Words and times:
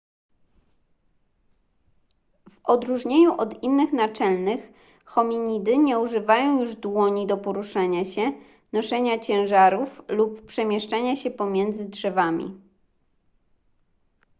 w 2.49 2.59
odróżnieniu 2.63 3.37
od 3.37 3.63
innych 3.63 3.93
naczelnych 3.93 4.69
hominidy 5.05 5.77
nie 5.77 5.99
używają 5.99 6.59
już 6.61 6.75
dłoni 6.75 7.27
do 7.27 7.37
poruszania 7.37 8.05
się 8.05 8.33
noszenia 8.73 9.19
ciężarów 9.19 10.01
lub 10.07 10.45
przemieszczania 10.45 11.15
się 11.15 11.31
pomiędzy 11.31 11.85
drzewami 11.85 12.59